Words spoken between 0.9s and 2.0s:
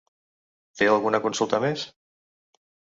alguna consulta més?